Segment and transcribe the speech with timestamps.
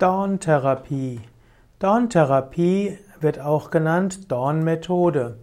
[0.00, 1.20] Dorntherapie.
[1.78, 5.36] Dorntherapie wird auch genannt Dornmethode.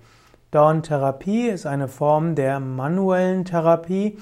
[0.49, 4.17] Dorntherapie ist eine Form der manuellen Therapie,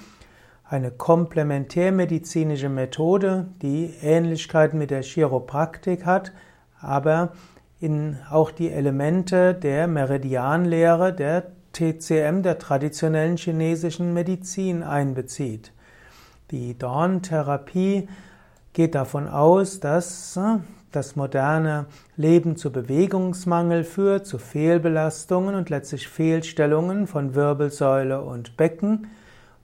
[0.66, 6.34] eine komplementärmedizinische Methode, die Ähnlichkeiten mit der Chiropraktik hat,
[6.82, 7.32] aber
[7.80, 15.72] in auch die Elemente der Meridianlehre der TCM, der traditionellen chinesischen Medizin, einbezieht.
[16.52, 18.10] Die Dorntherapie
[18.76, 20.60] geht davon aus, dass äh,
[20.92, 21.88] das moderne
[22.18, 29.08] Leben zu Bewegungsmangel führt, zu Fehlbelastungen und letztlich Fehlstellungen von Wirbelsäule und Becken.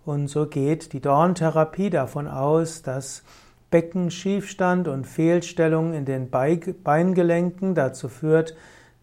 [0.06, 3.24] Und so geht die Dorntherapie davon aus, dass
[3.70, 8.56] Beckenschiefstand und Fehlstellungen in den Beingelenken dazu führt,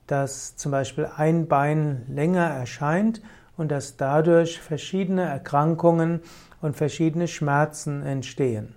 [0.07, 3.23] dass zum Beispiel ein Bein länger erscheint
[3.57, 6.21] und dass dadurch verschiedene Erkrankungen
[6.61, 8.75] und verschiedene Schmerzen entstehen.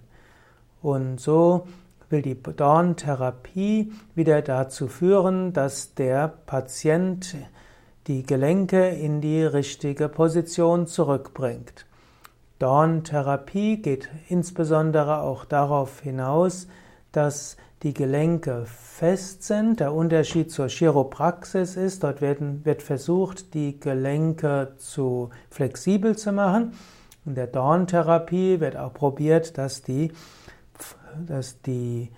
[0.81, 1.67] Und so
[2.09, 7.35] will die Dorntherapie wieder dazu führen, dass der Patient
[8.07, 11.85] die Gelenke in die richtige Position zurückbringt.
[12.59, 16.67] Dorntherapie geht insbesondere auch darauf hinaus,
[17.11, 19.79] dass die Gelenke fest sind.
[19.79, 26.73] Der Unterschied zur Chiropraxis ist, dort werden, wird versucht, die Gelenke zu flexibel zu machen.
[27.25, 30.11] In der Dorntherapie wird auch probiert, dass die
[31.27, 32.11] dass die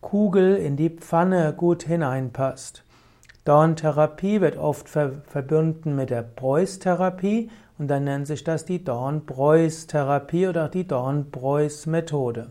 [0.00, 2.84] Kugel in die Pfanne gut hineinpasst.
[3.44, 10.66] Dorntherapie wird oft verbunden mit der Preuß-Therapie und dann nennt sich das die Dorn-Preuß-Therapie oder
[10.66, 12.50] auch die Dorn-Preuß-Methode.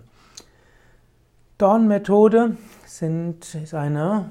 [1.58, 4.30] Dorn-Methode ist eine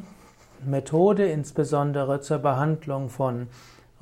[0.64, 3.48] Methode insbesondere zur Behandlung von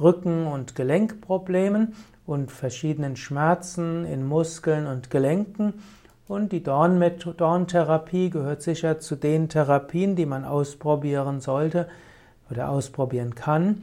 [0.00, 1.94] Rücken- und Gelenkproblemen
[2.26, 5.74] und verschiedenen Schmerzen in Muskeln und Gelenken
[6.26, 11.88] und die Dorntherapie gehört sicher zu den Therapien, die man ausprobieren sollte
[12.50, 13.82] oder ausprobieren kann,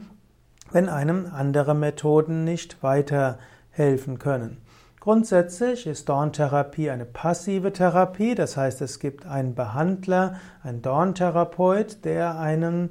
[0.70, 4.58] wenn einem andere Methoden nicht weiterhelfen können.
[4.98, 12.38] Grundsätzlich ist Dorntherapie eine passive Therapie, das heißt es gibt einen Behandler, einen Dorntherapeut, der
[12.38, 12.90] einem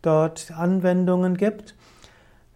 [0.00, 1.74] dort Anwendungen gibt.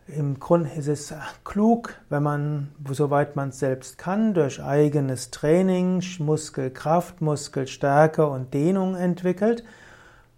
[0.07, 6.03] Im Grunde ist es klug, wenn man, soweit man es selbst kann, durch eigenes Training
[6.19, 9.65] Muskelkraft, Muskelstärke und Dehnung entwickelt.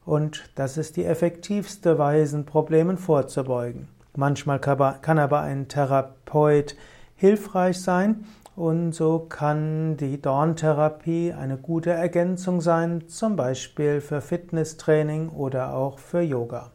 [0.05, 3.89] Und das ist die effektivste Weise, Problemen vorzubeugen.
[4.15, 6.77] Manchmal kann aber ein Therapeut
[7.17, 8.25] hilfreich sein
[8.55, 15.99] und so kann die Dorntherapie eine gute Ergänzung sein, zum Beispiel für Fitnesstraining oder auch
[15.99, 16.71] für Yoga.